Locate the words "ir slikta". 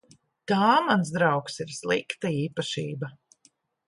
1.65-2.31